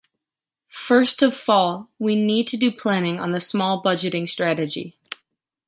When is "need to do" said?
2.15-2.71